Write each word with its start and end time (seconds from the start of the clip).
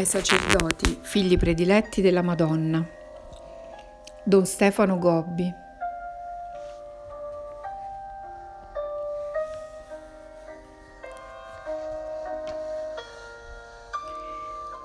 ai 0.00 0.06
sacerdoti, 0.06 0.98
figli 1.02 1.36
prediletti 1.36 2.00
della 2.00 2.22
Madonna. 2.22 2.86
Don 4.22 4.46
Stefano 4.46 4.98
Gobbi. 4.98 5.52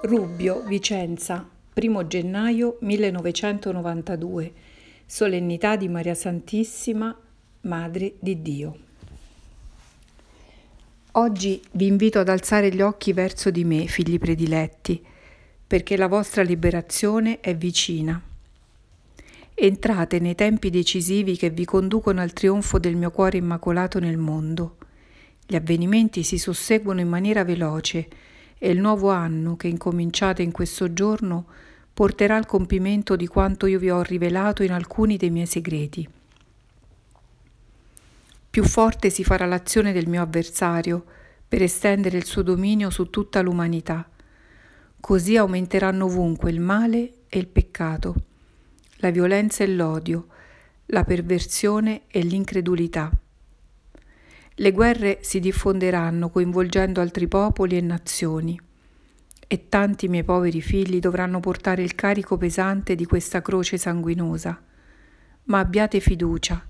Rubbio, 0.01 0.61
Vicenza, 0.63 1.49
1 1.73 2.07
gennaio 2.07 2.77
1992, 2.81 4.53
solennità 5.05 5.77
di 5.77 5.87
Maria 5.87 6.13
Santissima, 6.13 7.17
Madre 7.61 8.15
di 8.19 8.41
Dio. 8.41 8.77
Oggi 11.17 11.61
vi 11.71 11.87
invito 11.87 12.19
ad 12.19 12.27
alzare 12.27 12.73
gli 12.73 12.81
occhi 12.81 13.13
verso 13.13 13.49
di 13.49 13.63
me, 13.63 13.87
figli 13.87 14.19
prediletti, 14.19 15.01
perché 15.65 15.95
la 15.95 16.09
vostra 16.09 16.41
liberazione 16.41 17.39
è 17.39 17.55
vicina. 17.55 18.21
Entrate 19.53 20.19
nei 20.19 20.35
tempi 20.35 20.69
decisivi 20.69 21.37
che 21.37 21.51
vi 21.51 21.63
conducono 21.63 22.19
al 22.19 22.33
trionfo 22.33 22.79
del 22.79 22.97
mio 22.97 23.11
cuore 23.11 23.37
immacolato 23.37 23.97
nel 23.99 24.17
mondo. 24.17 24.75
Gli 25.47 25.55
avvenimenti 25.55 26.21
si 26.21 26.37
susseguono 26.37 26.99
in 26.99 27.07
maniera 27.07 27.45
veloce 27.45 28.07
e 28.57 28.69
il 28.69 28.81
nuovo 28.81 29.09
anno 29.09 29.55
che 29.55 29.69
incominciate 29.69 30.41
in 30.41 30.51
questo 30.51 30.91
giorno 30.91 31.45
porterà 31.93 32.35
al 32.35 32.45
compimento 32.45 33.15
di 33.15 33.27
quanto 33.27 33.67
io 33.67 33.79
vi 33.79 33.89
ho 33.89 34.01
rivelato 34.01 34.63
in 34.63 34.73
alcuni 34.73 35.15
dei 35.15 35.29
miei 35.29 35.45
segreti 35.45 36.09
più 38.55 38.63
forte 38.63 39.09
si 39.09 39.25
farà 39.25 39.45
l'azione 39.45 39.91
del 39.91 40.07
mio 40.07 40.21
avversario 40.21 41.03
per 41.45 41.61
estendere 41.61 42.15
il 42.15 42.23
suo 42.23 42.41
dominio 42.41 42.89
su 42.89 43.09
tutta 43.09 43.41
l'umanità. 43.41 44.09
Così 44.97 45.35
aumenteranno 45.35 46.05
ovunque 46.05 46.51
il 46.51 46.61
male 46.61 47.15
e 47.27 47.37
il 47.37 47.47
peccato, 47.47 48.15
la 48.99 49.09
violenza 49.09 49.65
e 49.65 49.67
l'odio, 49.67 50.27
la 50.85 51.03
perversione 51.03 52.03
e 52.07 52.21
l'incredulità. 52.21 53.11
Le 54.53 54.71
guerre 54.71 55.17
si 55.19 55.41
diffonderanno 55.41 56.29
coinvolgendo 56.29 57.01
altri 57.01 57.27
popoli 57.27 57.75
e 57.75 57.81
nazioni 57.81 58.57
e 59.45 59.67
tanti 59.67 60.07
miei 60.07 60.23
poveri 60.23 60.61
figli 60.61 60.99
dovranno 60.99 61.41
portare 61.41 61.83
il 61.83 61.93
carico 61.93 62.37
pesante 62.37 62.95
di 62.95 63.03
questa 63.03 63.41
croce 63.41 63.77
sanguinosa. 63.77 64.63
Ma 65.43 65.59
abbiate 65.59 65.99
fiducia 65.99 66.69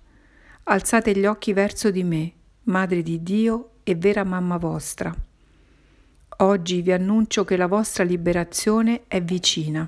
Alzate 0.67 1.15
gli 1.15 1.27
occhi 1.27 1.53
verso 1.53 1.91
di 1.91 2.03
me, 2.03 2.31
Madre 2.63 3.03
di 3.03 3.21
Dio 3.21 3.73
e 3.83 3.93
vera 3.93 4.23
mamma 4.23 4.57
vostra. 4.57 5.13
Oggi 6.37 6.81
vi 6.81 6.91
annuncio 6.91 7.45
che 7.45 7.55
la 7.55 7.67
vostra 7.67 8.03
liberazione 8.03 9.03
è 9.07 9.21
vicina. 9.21 9.87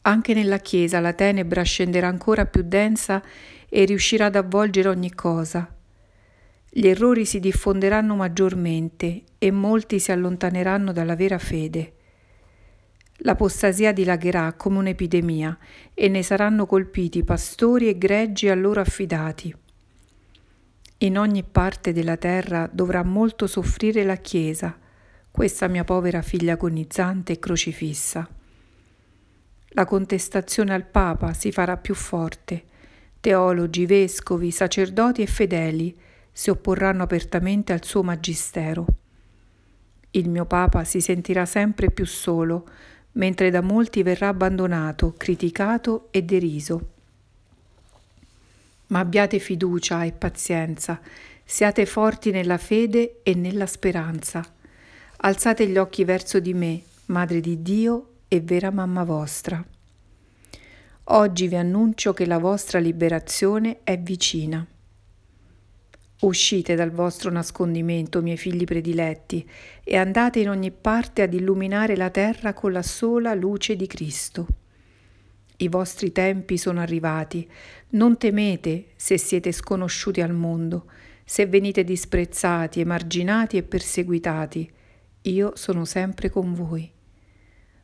Anche 0.00 0.32
nella 0.32 0.56
Chiesa 0.60 0.98
la 1.00 1.12
tenebra 1.12 1.60
scenderà 1.60 2.08
ancora 2.08 2.46
più 2.46 2.62
densa 2.64 3.22
e 3.68 3.84
riuscirà 3.84 4.26
ad 4.26 4.36
avvolgere 4.36 4.88
ogni 4.88 5.12
cosa. 5.12 5.70
Gli 6.70 6.86
errori 6.86 7.26
si 7.26 7.38
diffonderanno 7.38 8.16
maggiormente 8.16 9.24
e 9.36 9.50
molti 9.50 9.98
si 9.98 10.10
allontaneranno 10.10 10.92
dalla 10.92 11.16
vera 11.16 11.36
fede. 11.36 11.96
L'apostasia 13.24 13.92
dilagherà 13.92 14.52
come 14.54 14.78
un'epidemia 14.78 15.56
e 15.94 16.08
ne 16.08 16.22
saranno 16.22 16.66
colpiti 16.66 17.22
pastori 17.22 17.88
e 17.88 17.96
greggi 17.96 18.48
a 18.48 18.54
loro 18.54 18.80
affidati. 18.80 19.54
In 20.98 21.18
ogni 21.18 21.44
parte 21.44 21.92
della 21.92 22.16
terra 22.16 22.68
dovrà 22.72 23.02
molto 23.04 23.46
soffrire 23.46 24.04
la 24.04 24.16
Chiesa, 24.16 24.76
questa 25.30 25.68
mia 25.68 25.84
povera 25.84 26.20
figlia 26.20 26.54
agonizzante 26.54 27.32
e 27.32 27.38
crocifissa. 27.38 28.28
La 29.74 29.84
contestazione 29.84 30.74
al 30.74 30.84
Papa 30.84 31.32
si 31.32 31.50
farà 31.50 31.76
più 31.76 31.94
forte. 31.94 32.64
Teologi, 33.20 33.86
vescovi, 33.86 34.50
sacerdoti 34.50 35.22
e 35.22 35.26
fedeli 35.26 35.96
si 36.30 36.50
opporranno 36.50 37.04
apertamente 37.04 37.72
al 37.72 37.84
suo 37.84 38.02
magistero. 38.02 38.86
Il 40.10 40.28
mio 40.28 40.44
Papa 40.44 40.84
si 40.84 41.00
sentirà 41.00 41.46
sempre 41.46 41.90
più 41.90 42.04
solo, 42.04 42.68
mentre 43.12 43.50
da 43.50 43.60
molti 43.60 44.02
verrà 44.02 44.28
abbandonato, 44.28 45.14
criticato 45.16 46.08
e 46.10 46.22
deriso. 46.22 46.88
Ma 48.88 49.00
abbiate 49.00 49.38
fiducia 49.38 50.04
e 50.04 50.12
pazienza, 50.12 51.00
siate 51.44 51.86
forti 51.86 52.30
nella 52.30 52.58
fede 52.58 53.20
e 53.22 53.34
nella 53.34 53.66
speranza. 53.66 54.44
Alzate 55.18 55.66
gli 55.66 55.76
occhi 55.76 56.04
verso 56.04 56.40
di 56.40 56.54
me, 56.54 56.82
Madre 57.06 57.40
di 57.40 57.62
Dio 57.62 58.08
e 58.28 58.40
vera 58.40 58.70
mamma 58.70 59.04
vostra. 59.04 59.62
Oggi 61.04 61.48
vi 61.48 61.56
annuncio 61.56 62.14
che 62.14 62.26
la 62.26 62.38
vostra 62.38 62.78
liberazione 62.78 63.80
è 63.82 63.98
vicina. 63.98 64.66
Uscite 66.22 66.76
dal 66.76 66.92
vostro 66.92 67.32
nascondimento, 67.32 68.22
miei 68.22 68.36
figli 68.36 68.62
prediletti, 68.62 69.48
e 69.82 69.96
andate 69.96 70.38
in 70.38 70.50
ogni 70.50 70.70
parte 70.70 71.22
ad 71.22 71.34
illuminare 71.34 71.96
la 71.96 72.10
terra 72.10 72.52
con 72.52 72.70
la 72.70 72.82
sola 72.82 73.34
luce 73.34 73.74
di 73.74 73.88
Cristo. 73.88 74.46
I 75.56 75.66
vostri 75.66 76.12
tempi 76.12 76.58
sono 76.58 76.78
arrivati. 76.78 77.48
Non 77.90 78.18
temete 78.18 78.90
se 78.94 79.18
siete 79.18 79.50
sconosciuti 79.50 80.20
al 80.20 80.32
mondo, 80.32 80.88
se 81.24 81.46
venite 81.46 81.82
disprezzati, 81.82 82.78
emarginati 82.78 83.56
e 83.56 83.64
perseguitati. 83.64 84.70
Io 85.22 85.52
sono 85.56 85.84
sempre 85.84 86.30
con 86.30 86.54
voi. 86.54 86.88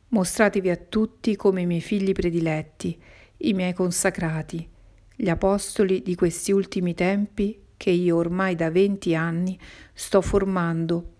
Mostratevi 0.09 0.69
a 0.69 0.77
tutti 0.77 1.35
come 1.35 1.61
i 1.61 1.65
miei 1.65 1.81
figli 1.81 2.13
prediletti, 2.13 2.97
i 3.39 3.53
miei 3.53 3.73
consacrati, 3.73 4.65
gli 5.13 5.27
apostoli 5.27 6.01
di 6.01 6.15
questi 6.15 6.53
ultimi 6.53 6.93
tempi 6.93 7.67
che 7.79 7.91
io 7.91 8.17
ormai 8.17 8.55
da 8.55 8.69
venti 8.69 9.15
anni 9.15 9.57
sto 9.93 10.21
formando 10.21 11.13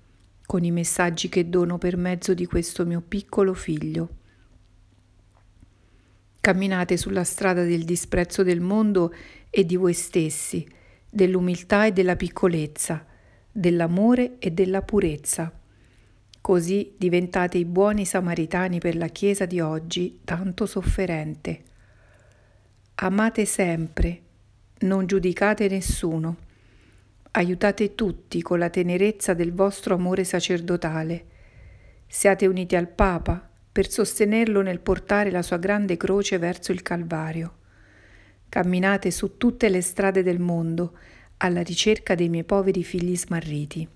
con 0.46 0.66
i 0.66 0.72
messaggi 0.72 1.30
che 1.30 1.48
dono 1.48 1.78
per 1.78 1.96
mezzo 1.96 2.34
di 2.34 2.46
questo 2.46 2.86
mio 2.86 3.00
piccolo 3.00 3.54
figlio. 3.54 4.10
Camminate 6.42 6.98
sulla 6.98 7.24
strada 7.24 7.64
del 7.64 7.86
disprezzo 7.86 8.44
del 8.44 8.60
mondo 8.60 9.14
e 9.50 9.66
di 9.66 9.78
voi 9.78 9.94
stessi, 9.94 10.68
dell'umiltà 11.10 11.86
e 11.86 11.94
della 11.94 12.18
piccolezza, 12.18 13.06
dell'amore 13.50 14.38
e 14.40 14.52
della 14.52 14.82
purezza. 14.82 15.58
Così 16.42 16.94
diventate 16.98 17.58
i 17.58 17.64
buoni 17.64 18.04
samaritani 18.04 18.80
per 18.80 18.98
la 18.98 19.08
Chiesa 19.08 19.46
di 19.46 19.62
oggi 19.62 20.20
tanto 20.26 20.66
sofferente. 20.66 21.64
Amate 22.96 23.46
sempre, 23.46 24.22
non 24.80 25.06
giudicate 25.06 25.70
nessuno 25.70 26.48
Aiutate 27.32 27.94
tutti 27.94 28.42
con 28.42 28.58
la 28.58 28.72
tenerezza 28.72 29.36
del 29.36 29.54
vostro 29.54 29.94
amore 29.94 30.24
sacerdotale. 30.24 31.26
Siate 32.08 32.48
uniti 32.48 32.76
al 32.76 32.88
Papa 32.88 33.48
per 33.72 33.88
sostenerlo 33.88 34.64
nel 34.64 34.80
portare 34.80 35.30
la 35.30 35.44
sua 35.44 35.58
grande 35.58 35.96
croce 35.96 36.40
verso 36.40 36.72
il 36.72 36.82
Calvario. 36.82 37.58
Camminate 38.50 39.12
su 39.12 39.38
tutte 39.38 39.70
le 39.70 39.82
strade 39.82 40.24
del 40.24 40.40
mondo 40.40 40.98
alla 41.38 41.62
ricerca 41.62 42.16
dei 42.16 42.30
miei 42.30 42.44
poveri 42.44 42.84
figli 42.84 43.16
smarriti. 43.16 43.88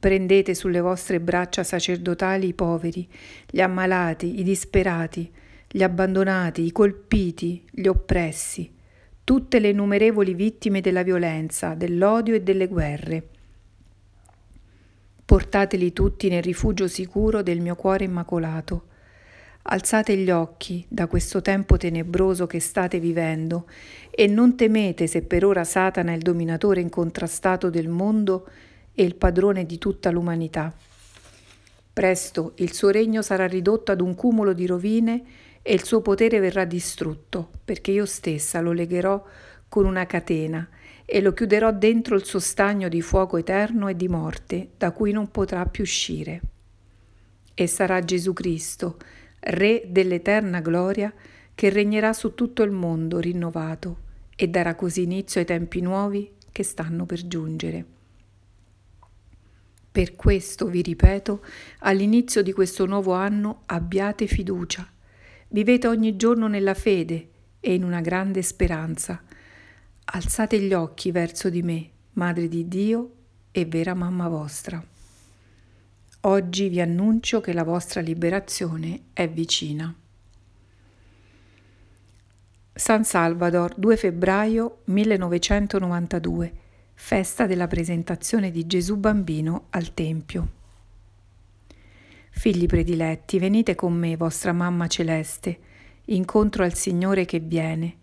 Prendete 0.00 0.54
sulle 0.56 0.80
vostre 0.80 1.20
braccia 1.20 1.62
sacerdotali 1.62 2.48
i 2.48 2.54
poveri, 2.54 3.08
gli 3.48 3.60
ammalati, 3.60 4.40
i 4.40 4.42
disperati, 4.42 5.32
gli 5.68 5.84
abbandonati, 5.84 6.66
i 6.66 6.72
colpiti, 6.72 7.64
gli 7.70 7.86
oppressi 7.86 8.80
tutte 9.24 9.58
le 9.58 9.68
innumerevoli 9.68 10.34
vittime 10.34 10.80
della 10.80 11.02
violenza, 11.02 11.74
dell'odio 11.74 12.34
e 12.34 12.42
delle 12.42 12.66
guerre. 12.66 13.28
Portateli 15.24 15.92
tutti 15.92 16.28
nel 16.28 16.42
rifugio 16.42 16.88
sicuro 16.88 17.42
del 17.42 17.60
mio 17.60 17.74
cuore 17.74 18.04
immacolato. 18.04 18.86
Alzate 19.62 20.16
gli 20.16 20.30
occhi 20.30 20.84
da 20.88 21.06
questo 21.06 21.40
tempo 21.40 21.76
tenebroso 21.76 22.48
che 22.48 22.58
state 22.58 22.98
vivendo 22.98 23.66
e 24.10 24.26
non 24.26 24.56
temete 24.56 25.06
se 25.06 25.22
per 25.22 25.44
ora 25.44 25.62
Satana 25.62 26.12
è 26.12 26.16
il 26.16 26.22
dominatore 26.22 26.80
incontrastato 26.80 27.70
del 27.70 27.88
mondo 27.88 28.48
e 28.92 29.04
il 29.04 29.14
padrone 29.14 29.64
di 29.64 29.78
tutta 29.78 30.10
l'umanità. 30.10 30.74
Presto 31.92 32.52
il 32.56 32.72
suo 32.72 32.90
regno 32.90 33.22
sarà 33.22 33.46
ridotto 33.46 33.92
ad 33.92 34.00
un 34.00 34.14
cumulo 34.16 34.52
di 34.52 34.66
rovine 34.66 35.22
e 35.62 35.72
il 35.72 35.84
suo 35.84 36.00
potere 36.02 36.40
verrà 36.40 36.64
distrutto, 36.64 37.50
perché 37.64 37.92
io 37.92 38.04
stessa 38.04 38.60
lo 38.60 38.72
legherò 38.72 39.24
con 39.68 39.86
una 39.86 40.04
catena 40.06 40.68
e 41.04 41.20
lo 41.20 41.32
chiuderò 41.32 41.72
dentro 41.72 42.16
il 42.16 42.24
suo 42.24 42.40
stagno 42.40 42.88
di 42.88 43.00
fuoco 43.00 43.36
eterno 43.36 43.88
e 43.88 43.96
di 43.96 44.08
morte, 44.08 44.70
da 44.76 44.92
cui 44.92 45.12
non 45.12 45.30
potrà 45.30 45.64
più 45.66 45.84
uscire. 45.84 46.40
E 47.54 47.66
sarà 47.66 48.00
Gesù 48.00 48.32
Cristo, 48.32 48.98
Re 49.44 49.84
dell'eterna 49.88 50.60
gloria, 50.60 51.12
che 51.54 51.68
regnerà 51.68 52.12
su 52.12 52.34
tutto 52.34 52.62
il 52.62 52.70
mondo 52.70 53.18
rinnovato 53.18 54.10
e 54.36 54.48
darà 54.48 54.74
così 54.74 55.02
inizio 55.02 55.40
ai 55.40 55.46
tempi 55.46 55.80
nuovi 55.80 56.30
che 56.50 56.62
stanno 56.62 57.06
per 57.06 57.26
giungere. 57.26 57.84
Per 59.90 60.14
questo 60.14 60.66
vi 60.66 60.80
ripeto, 60.80 61.44
all'inizio 61.80 62.42
di 62.42 62.52
questo 62.52 62.86
nuovo 62.86 63.12
anno 63.12 63.62
abbiate 63.66 64.26
fiducia. 64.26 64.88
Vivete 65.52 65.86
ogni 65.86 66.16
giorno 66.16 66.48
nella 66.48 66.72
fede 66.72 67.28
e 67.60 67.74
in 67.74 67.84
una 67.84 68.00
grande 68.00 68.40
speranza. 68.40 69.22
Alzate 70.04 70.58
gli 70.58 70.72
occhi 70.72 71.10
verso 71.10 71.50
di 71.50 71.62
me, 71.62 71.90
Madre 72.14 72.48
di 72.48 72.66
Dio 72.68 73.10
e 73.52 73.66
vera 73.66 73.92
mamma 73.92 74.28
vostra. 74.28 74.82
Oggi 76.22 76.68
vi 76.70 76.80
annuncio 76.80 77.42
che 77.42 77.52
la 77.52 77.64
vostra 77.64 78.00
liberazione 78.00 79.08
è 79.12 79.28
vicina. 79.28 79.94
San 82.72 83.04
Salvador, 83.04 83.74
2 83.76 83.96
febbraio 83.98 84.78
1992 84.84 86.52
festa 86.94 87.46
della 87.46 87.66
presentazione 87.66 88.50
di 88.50 88.66
Gesù 88.66 88.96
bambino 88.96 89.66
al 89.68 89.92
Tempio. 89.92 90.61
Figli 92.34 92.66
prediletti, 92.66 93.38
venite 93.38 93.76
con 93.76 93.92
me, 93.92 94.16
vostra 94.16 94.52
mamma 94.52 94.88
celeste, 94.88 95.58
incontro 96.06 96.64
al 96.64 96.74
Signore 96.74 97.24
che 97.24 97.38
viene. 97.38 97.96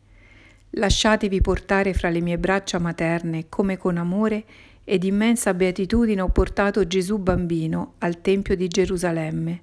Lasciatevi 0.70 1.42
portare 1.42 1.94
fra 1.94 2.10
le 2.10 2.22
mie 2.22 2.38
braccia 2.38 2.80
materne, 2.80 3.50
come 3.50 3.76
con 3.76 3.98
amore 3.98 4.46
ed 4.86 5.04
immensa 5.04 5.54
beatitudine 5.54 6.22
ho 6.22 6.30
portato 6.30 6.88
Gesù 6.88 7.18
bambino 7.18 7.96
al 7.98 8.22
Tempio 8.22 8.56
di 8.56 8.68
Gerusalemme. 8.68 9.62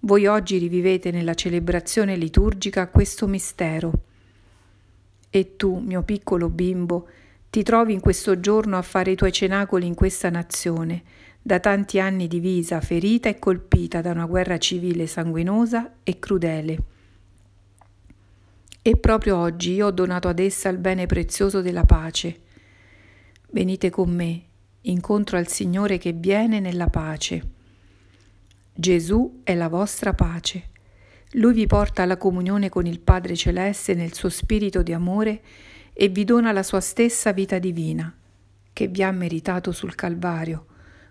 Voi 0.00 0.26
oggi 0.26 0.58
rivivete 0.58 1.12
nella 1.12 1.34
celebrazione 1.34 2.16
liturgica 2.16 2.88
questo 2.88 3.28
mistero. 3.28 3.92
E 5.30 5.54
tu, 5.56 5.78
mio 5.78 6.02
piccolo 6.02 6.48
bimbo, 6.48 7.08
ti 7.50 7.62
trovi 7.62 7.92
in 7.92 8.00
questo 8.00 8.40
giorno 8.40 8.78
a 8.78 8.82
fare 8.82 9.12
i 9.12 9.16
tuoi 9.16 9.32
cenacoli 9.32 9.86
in 9.86 9.94
questa 9.94 10.28
nazione, 10.28 11.02
da 11.46 11.60
tanti 11.60 12.00
anni 12.00 12.26
divisa, 12.26 12.80
ferita 12.80 13.28
e 13.28 13.38
colpita 13.38 14.00
da 14.00 14.10
una 14.10 14.26
guerra 14.26 14.58
civile 14.58 15.06
sanguinosa 15.06 15.98
e 16.02 16.18
crudele. 16.18 16.78
E 18.82 18.96
proprio 18.96 19.36
oggi 19.36 19.74
io 19.74 19.86
ho 19.86 19.90
donato 19.92 20.26
ad 20.26 20.40
essa 20.40 20.68
il 20.70 20.78
bene 20.78 21.06
prezioso 21.06 21.60
della 21.60 21.84
pace. 21.84 22.40
Venite 23.50 23.90
con 23.90 24.10
me, 24.10 24.42
incontro 24.80 25.36
al 25.36 25.46
Signore 25.46 25.98
che 25.98 26.10
viene 26.10 26.58
nella 26.58 26.88
pace. 26.88 27.50
Gesù 28.74 29.42
è 29.44 29.54
la 29.54 29.68
vostra 29.68 30.14
pace. 30.14 30.70
Lui 31.34 31.54
vi 31.54 31.68
porta 31.68 32.02
alla 32.02 32.16
comunione 32.16 32.70
con 32.70 32.86
il 32.86 32.98
Padre 32.98 33.36
Celeste 33.36 33.94
nel 33.94 34.14
suo 34.14 34.30
spirito 34.30 34.82
di 34.82 34.92
amore 34.92 35.42
e 35.92 36.08
vi 36.08 36.24
dona 36.24 36.50
la 36.50 36.64
sua 36.64 36.80
stessa 36.80 37.30
vita 37.30 37.60
divina, 37.60 38.12
che 38.72 38.88
vi 38.88 39.04
ha 39.04 39.12
meritato 39.12 39.70
sul 39.70 39.94
Calvario, 39.94 40.66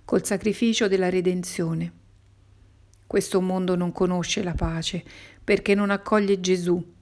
col 0.06 0.24
sacrificio 0.24 0.88
della 0.88 1.10
redenzione. 1.10 1.92
Questo 3.08 3.42
mondo 3.42 3.76
non 3.76 3.92
conosce 3.92 4.44
la 4.44 4.54
pace 4.54 5.04
perché 5.44 5.76
non 5.76 5.90
accoglie 5.90 6.40
Gesù. 6.40 6.94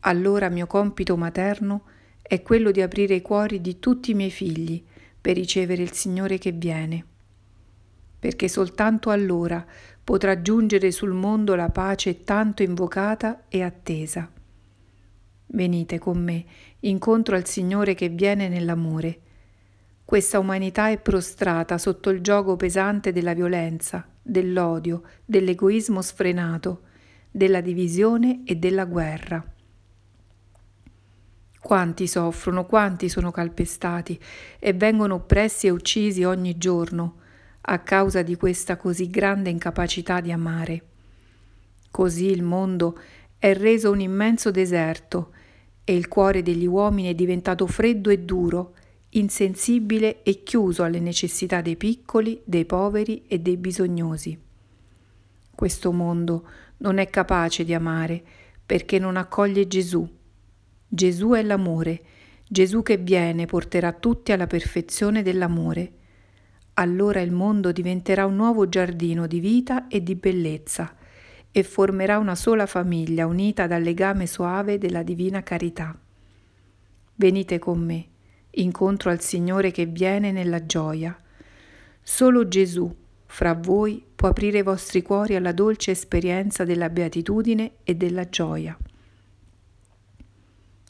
Allora 0.00 0.48
mio 0.48 0.66
compito 0.66 1.16
materno 1.16 1.82
è 2.22 2.42
quello 2.42 2.70
di 2.70 2.80
aprire 2.80 3.14
i 3.14 3.22
cuori 3.22 3.60
di 3.60 3.78
tutti 3.78 4.12
i 4.12 4.14
miei 4.14 4.30
figli 4.30 4.82
per 5.20 5.34
ricevere 5.34 5.82
il 5.82 5.92
Signore 5.92 6.38
che 6.38 6.52
viene, 6.52 7.04
perché 8.18 8.48
soltanto 8.48 9.10
allora 9.10 9.64
potrà 10.02 10.40
giungere 10.40 10.90
sul 10.90 11.12
mondo 11.12 11.54
la 11.54 11.70
pace 11.70 12.22
tanto 12.22 12.62
invocata 12.62 13.44
e 13.48 13.62
attesa. 13.62 14.30
Venite 15.46 15.98
con 15.98 16.22
me, 16.22 16.44
incontro 16.80 17.34
al 17.34 17.46
Signore 17.46 17.94
che 17.94 18.08
viene 18.08 18.48
nell'amore. 18.48 19.20
Questa 20.08 20.38
umanità 20.38 20.88
è 20.88 20.98
prostrata 20.98 21.76
sotto 21.76 22.08
il 22.08 22.22
gioco 22.22 22.56
pesante 22.56 23.12
della 23.12 23.34
violenza, 23.34 24.08
dell'odio, 24.22 25.02
dell'egoismo 25.22 26.00
sfrenato, 26.00 26.80
della 27.30 27.60
divisione 27.60 28.40
e 28.46 28.56
della 28.56 28.86
guerra. 28.86 29.44
Quanti 31.60 32.06
soffrono, 32.06 32.64
quanti 32.64 33.10
sono 33.10 33.30
calpestati 33.30 34.18
e 34.58 34.72
vengono 34.72 35.16
oppressi 35.16 35.66
e 35.66 35.70
uccisi 35.72 36.24
ogni 36.24 36.56
giorno 36.56 37.16
a 37.60 37.78
causa 37.80 38.22
di 38.22 38.34
questa 38.36 38.78
così 38.78 39.10
grande 39.10 39.50
incapacità 39.50 40.22
di 40.22 40.32
amare. 40.32 40.82
Così 41.90 42.30
il 42.30 42.42
mondo 42.42 42.98
è 43.36 43.52
reso 43.52 43.90
un 43.90 44.00
immenso 44.00 44.50
deserto 44.50 45.34
e 45.84 45.94
il 45.94 46.08
cuore 46.08 46.40
degli 46.42 46.66
uomini 46.66 47.10
è 47.10 47.14
diventato 47.14 47.66
freddo 47.66 48.08
e 48.08 48.20
duro, 48.20 48.72
insensibile 49.10 50.22
e 50.22 50.42
chiuso 50.42 50.82
alle 50.82 51.00
necessità 51.00 51.60
dei 51.60 51.76
piccoli, 51.76 52.40
dei 52.44 52.64
poveri 52.64 53.24
e 53.26 53.38
dei 53.38 53.56
bisognosi. 53.56 54.38
Questo 55.54 55.92
mondo 55.92 56.48
non 56.78 56.98
è 56.98 57.08
capace 57.08 57.64
di 57.64 57.74
amare 57.74 58.22
perché 58.64 58.98
non 58.98 59.16
accoglie 59.16 59.66
Gesù. 59.66 60.08
Gesù 60.86 61.30
è 61.30 61.42
l'amore, 61.42 62.02
Gesù 62.46 62.82
che 62.82 62.96
viene 62.96 63.46
porterà 63.46 63.92
tutti 63.92 64.32
alla 64.32 64.46
perfezione 64.46 65.22
dell'amore. 65.22 65.92
Allora 66.74 67.20
il 67.20 67.32
mondo 67.32 67.72
diventerà 67.72 68.24
un 68.24 68.36
nuovo 68.36 68.68
giardino 68.68 69.26
di 69.26 69.40
vita 69.40 69.88
e 69.88 70.02
di 70.02 70.14
bellezza 70.14 70.94
e 71.50 71.62
formerà 71.62 72.18
una 72.18 72.34
sola 72.34 72.66
famiglia 72.66 73.26
unita 73.26 73.66
dal 73.66 73.82
legame 73.82 74.26
soave 74.26 74.78
della 74.78 75.02
divina 75.02 75.42
carità. 75.42 75.98
Venite 77.14 77.58
con 77.58 77.80
me, 77.80 78.06
incontro 78.60 79.10
al 79.10 79.20
Signore 79.20 79.70
che 79.70 79.86
viene 79.86 80.32
nella 80.32 80.64
gioia. 80.64 81.16
Solo 82.02 82.48
Gesù, 82.48 82.94
fra 83.26 83.54
voi, 83.54 84.04
può 84.14 84.28
aprire 84.28 84.58
i 84.58 84.62
vostri 84.62 85.02
cuori 85.02 85.36
alla 85.36 85.52
dolce 85.52 85.90
esperienza 85.90 86.64
della 86.64 86.88
beatitudine 86.88 87.72
e 87.84 87.94
della 87.94 88.28
gioia. 88.28 88.76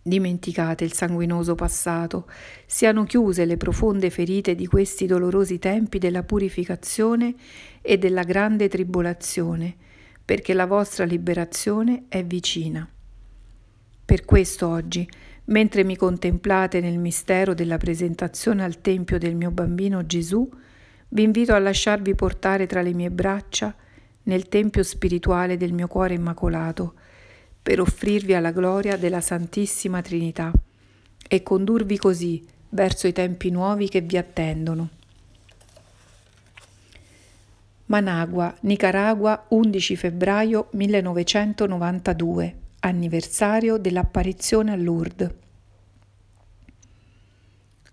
Dimenticate 0.01 0.85
il 0.85 0.93
sanguinoso 0.93 1.55
passato, 1.55 2.31
siano 2.65 3.05
chiuse 3.05 3.45
le 3.45 3.59
profonde 3.59 4.09
ferite 4.09 4.55
di 4.55 4.67
questi 4.67 5.05
dolorosi 5.05 5.59
tempi 5.59 5.99
della 5.99 6.23
purificazione 6.23 7.35
e 7.83 7.99
della 7.99 8.23
grande 8.23 8.69
tribolazione, 8.69 9.77
perché 10.25 10.55
la 10.55 10.67
vostra 10.67 11.05
liberazione 11.05 12.05
è 12.09 12.25
vicina. 12.25 12.89
Per 14.05 14.25
questo 14.25 14.69
oggi, 14.69 15.07
mentre 15.49 15.85
mi 15.85 15.97
contemplate 15.97 16.81
nel 16.81 16.99
mistero 16.99 17.55
della 17.55 17.77
presentazione 17.77 18.65
al 18.65 18.81
Tempio 18.81 19.19
del 19.19 19.35
mio 19.35 19.51
bambino 19.51 20.07
Gesù, 20.07 20.49
vi 21.11 21.23
invito 21.23 21.55
a 21.55 21.59
lasciarvi 21.59 22.15
portare 22.15 22.67
tra 22.67 22.83
le 22.83 22.93
mie 22.93 23.11
braccia 23.11 23.75
nel 24.25 24.49
Tempio 24.49 24.83
spirituale 24.83 25.57
del 25.57 25.73
mio 25.73 25.87
cuore 25.89 26.15
immacolato, 26.15 26.95
per 27.63 27.81
offrirvi 27.81 28.35
alla 28.35 28.53
gloria 28.53 28.97
della 28.97 29.21
Santissima 29.21 30.03
Trinità 30.03 30.53
e 31.27 31.43
condurvi 31.43 31.97
così 31.99 32.47
verso 32.71 33.07
i 33.07 33.13
tempi 33.13 33.51
nuovi 33.51 33.89
che 33.89 34.01
vi 34.03 34.19
attendono. 34.19 34.89
Managua, 37.87 38.55
Nicaragua, 38.61 39.47
11 39.49 39.97
febbraio 39.97 40.69
1992, 40.73 42.57
anniversario 42.89 43.77
dell'apparizione 43.77 44.73
a 44.73 44.77
Lourdes. 44.77 45.35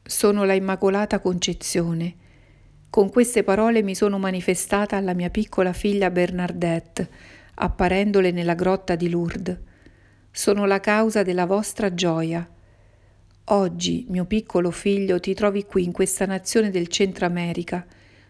Sono 0.03 0.43
la 0.43 0.53
Immacolata 0.53 1.19
Concezione. 1.19 2.15
Con 2.89 3.09
queste 3.09 3.43
parole 3.43 3.81
mi 3.81 3.95
sono 3.95 4.17
manifestata 4.17 4.97
alla 4.97 5.13
mia 5.13 5.29
piccola 5.29 5.73
figlia 5.73 6.09
Bernadette, 6.09 7.09
apparendole 7.55 8.31
nella 8.31 8.55
grotta 8.55 8.95
di 8.95 9.09
Lourdes. 9.09 9.59
Sono 10.31 10.65
la 10.65 10.79
causa 10.79 11.23
della 11.23 11.45
vostra 11.45 11.93
gioia. 11.93 12.47
Oggi, 13.45 14.05
mio 14.09 14.25
piccolo 14.25 14.71
figlio, 14.71 15.19
ti 15.19 15.33
trovi 15.33 15.65
qui 15.65 15.83
in 15.83 15.91
questa 15.91 16.25
nazione 16.25 16.69
del 16.69 16.87
Centro 16.87 17.25
America, 17.25 17.85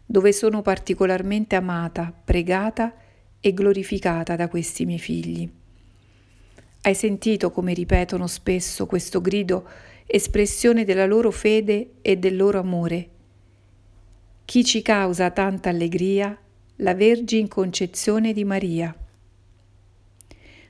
dove 0.06 0.32
sono 0.32 0.62
particolarmente 0.62 1.56
amata, 1.56 2.14
pregata 2.24 2.94
e 3.40 3.54
glorificata 3.54 4.36
da 4.36 4.48
questi 4.48 4.86
miei 4.86 5.00
figli. 5.00 5.64
Hai 6.86 6.94
sentito 6.94 7.50
come 7.50 7.74
ripetono 7.74 8.28
spesso 8.28 8.86
questo 8.86 9.20
grido, 9.20 9.68
espressione 10.06 10.86
della 10.86 11.08
loro 11.08 11.32
fede 11.32 11.94
e 12.04 12.16
del 12.18 12.36
loro 12.36 12.60
amore? 12.60 13.10
Chi 14.46 14.64
ci 14.64 14.84
causa 14.84 15.32
tanta 15.32 15.70
allegria? 15.70 16.38
La 16.76 16.94
Vergine 16.94 17.48
Concezione 17.48 18.34
di 18.34 18.44
Maria. 18.44 18.96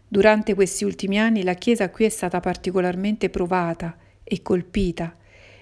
Durante 0.07 0.53
questi 0.53 0.85
ultimi 0.85 1.19
anni 1.19 1.43
la 1.43 1.55
Chiesa 1.55 1.89
qui 1.89 2.05
è 2.05 2.09
stata 2.09 2.39
particolarmente 2.39 3.29
provata 3.29 3.97
e 4.23 4.41
colpita 4.41 5.17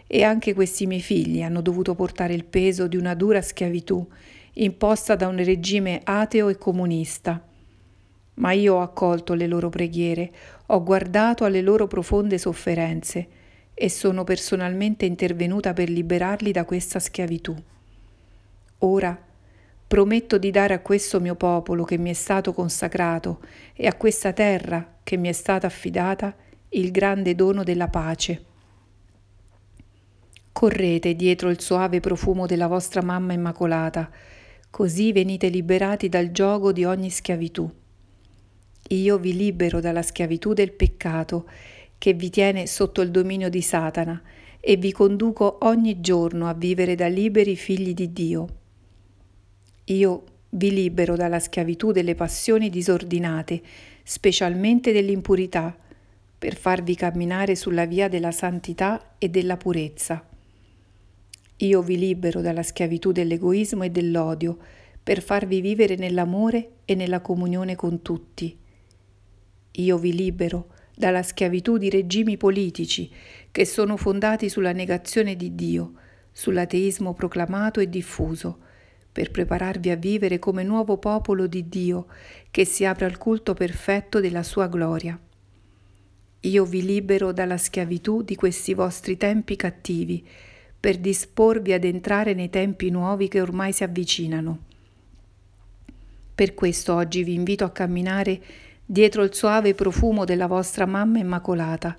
e 0.06 0.22
anche 0.22 0.54
questi 0.54 0.86
miei 0.86 1.02
figli 1.02 1.42
hanno 1.42 1.62
dovuto 1.62 1.96
portare 1.96 2.36
il 2.36 2.46
peso 2.46 2.86
di 2.86 2.96
una 2.96 3.16
dura 3.16 3.42
schiavitù 3.42 4.08
imposta 4.54 5.16
da 5.16 5.28
un 5.28 5.44
regime 5.44 6.02
ateo 6.04 6.48
e 6.50 6.60
comunista. 6.60 7.44
Ma 8.36 8.52
io 8.52 8.76
ho 8.76 8.82
accolto 8.82 9.34
le 9.34 9.48
loro 9.48 9.70
preghiere, 9.70 10.32
ho 10.68 10.84
guardato 10.84 11.46
alle 11.46 11.62
loro 11.62 11.88
profonde 11.88 12.38
sofferenze 12.38 13.28
e 13.74 13.90
sono 13.90 14.24
personalmente 14.24 15.06
intervenuta 15.06 15.74
per 15.74 15.90
liberarli 15.90 16.52
da 16.52 16.66
questa 16.66 17.00
schiavitù. 17.00 17.56
Ora 18.80 19.18
prometto 19.86 20.38
di 20.38 20.50
dare 20.50 20.74
a 20.74 20.80
questo 20.80 21.20
mio 21.20 21.36
popolo 21.36 21.84
che 21.84 21.98
mi 21.98 22.10
è 22.10 22.14
stato 22.14 22.54
consacrato 22.54 23.42
e 23.74 23.86
a 23.86 23.94
questa 23.94 24.34
terra 24.34 24.98
che 25.04 25.18
mi 25.18 25.30
è 25.30 25.34
stata 25.34 25.68
affidata 25.68 26.36
il 26.70 26.90
grande 26.90 27.36
dono 27.36 27.64
della 27.64 27.88
pace. 27.88 28.46
Correte 30.52 31.16
dietro 31.16 31.50
il 31.50 31.60
soave 31.60 32.00
profumo 32.00 32.46
della 32.46 32.68
vostra 32.68 33.04
mamma 33.04 33.34
immacolata, 33.34 34.10
così 34.70 35.12
venite 35.12 35.50
liberati 35.50 36.10
dal 36.10 36.32
gioco 36.32 36.72
di 36.72 36.86
ogni 36.86 37.10
schiavitù. 37.10 37.70
Io 38.90 39.18
vi 39.18 39.36
libero 39.36 39.80
dalla 39.80 40.02
schiavitù 40.02 40.54
del 40.54 40.74
peccato 40.74 41.50
che 41.98 42.14
vi 42.14 42.30
tiene 42.30 42.68
sotto 42.68 43.02
il 43.02 43.12
dominio 43.12 43.50
di 43.50 43.62
Satana 43.62 44.22
e 44.60 44.76
vi 44.76 44.92
conduco 44.92 45.60
ogni 45.62 46.02
giorno 46.02 46.48
a 46.48 46.54
vivere 46.54 46.96
da 46.96 47.08
liberi 47.08 47.56
figli 47.56 47.94
di 47.94 48.12
Dio. 48.12 48.48
Io 49.86 50.24
vi 50.50 50.72
libero 50.72 51.16
dalla 51.16 51.40
schiavitù 51.40 51.92
delle 51.92 52.16
passioni 52.16 52.70
disordinate, 52.70 53.62
specialmente 54.04 54.92
dell'impurità, 54.92 55.76
per 56.38 56.56
farvi 56.56 56.96
camminare 56.96 57.56
sulla 57.56 57.86
via 57.86 58.10
della 58.10 58.32
santità 58.32 59.16
e 59.18 59.30
della 59.30 59.58
purezza. 59.58 60.28
Io 61.58 61.82
vi 61.82 61.98
libero 61.98 62.42
dalla 62.42 62.64
schiavitù 62.64 63.12
dell'egoismo 63.12 63.84
e 63.84 63.90
dell'odio, 63.90 64.58
per 65.02 65.22
farvi 65.22 65.62
vivere 65.62 65.96
nell'amore 65.96 66.72
e 66.86 66.96
nella 66.96 67.22
comunione 67.22 67.76
con 67.76 68.02
tutti. 68.02 68.58
Io 69.78 69.98
vi 69.98 70.14
libero 70.14 70.70
dalla 70.96 71.24
schiavitù 71.24 71.78
di 71.78 71.90
regimi 71.90 72.38
politici 72.38 73.10
che 73.52 73.66
sono 73.66 73.98
fondati 73.98 74.50
sulla 74.50 74.72
negazione 74.72 75.36
di 75.36 75.56
Dio, 75.56 75.94
sull'ateismo 76.32 77.14
proclamato 77.14 77.80
e 77.80 77.90
diffuso, 77.90 78.60
per 79.12 79.32
prepararvi 79.32 79.90
a 79.90 79.96
vivere 79.96 80.40
come 80.40 80.64
nuovo 80.64 80.98
popolo 80.98 81.48
di 81.48 81.70
Dio 81.70 82.08
che 82.50 82.66
si 82.66 82.86
apre 82.86 83.06
al 83.06 83.18
culto 83.18 83.54
perfetto 83.54 84.20
della 84.20 84.44
sua 84.44 84.68
gloria. 84.68 85.20
Io 86.42 86.66
vi 86.66 86.84
libero 86.84 87.32
dalla 87.32 87.58
schiavitù 87.58 88.22
di 88.22 88.36
questi 88.36 88.74
vostri 88.74 89.18
tempi 89.18 89.56
cattivi, 89.56 90.28
per 90.80 90.98
disporvi 90.98 91.72
ad 91.72 91.86
entrare 91.86 92.34
nei 92.34 92.50
tempi 92.50 92.90
nuovi 92.90 93.28
che 93.28 93.40
ormai 93.40 93.72
si 93.72 93.84
avvicinano. 93.84 94.64
Per 96.36 96.54
questo 96.56 96.96
oggi 96.96 97.24
vi 97.24 97.36
invito 97.36 97.64
a 97.64 97.72
camminare 97.72 98.42
dietro 98.86 99.24
il 99.24 99.34
soave 99.34 99.74
profumo 99.74 100.26
della 100.26 100.48
vostra 100.48 100.86
mamma 100.86 101.20
immacolata, 101.20 101.96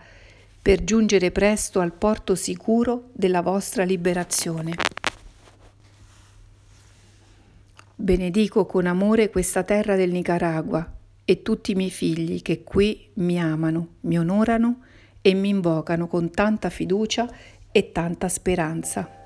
per 0.61 0.83
giungere 0.83 1.31
presto 1.31 1.81
al 1.81 1.93
porto 1.93 2.35
sicuro 2.35 3.11
della 3.13 3.43
vostra 3.43 3.85
liberazione. 3.85 4.73
Benedico 7.95 8.67
con 8.67 8.87
amore 8.87 9.31
questa 9.31 9.63
terra 9.63 9.95
del 9.95 10.11
Nicaragua 10.11 10.91
e 11.25 11.43
tutti 11.43 11.73
i 11.73 11.75
miei 11.75 11.91
figli 11.91 12.43
che 12.43 12.65
qui 12.65 13.11
mi 13.15 13.41
amano, 13.41 13.89
mi 14.01 14.19
onorano 14.19 14.81
e 15.21 15.35
mi 15.35 15.49
invocano 15.49 16.07
con 16.07 16.31
tanta 16.31 16.71
fiducia 16.71 17.29
e 17.71 17.93
tanta 17.93 18.29
speranza. 18.29 19.24